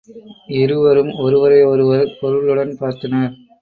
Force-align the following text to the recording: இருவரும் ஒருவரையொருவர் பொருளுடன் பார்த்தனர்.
இருவரும் 0.59 1.11
ஒருவரையொருவர் 1.19 2.17
பொருளுடன் 2.19 2.75
பார்த்தனர். 2.79 3.33